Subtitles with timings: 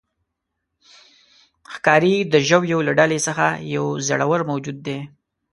[1.73, 4.99] ښکاري د ژویو له ډلې څخه یو زړور موجود دی.